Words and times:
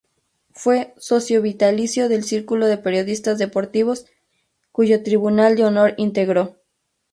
Fue 0.53 0.95
socio 0.97 1.43
vitalicio 1.43 2.09
del 2.09 2.23
Círculo 2.23 2.65
de 2.65 2.79
Periodistas 2.79 3.37
Deportivos, 3.37 4.07
cuyo 4.71 5.03
Tribunal 5.03 5.55
de 5.55 5.65
Honor 5.65 5.93
integró. 5.97 6.55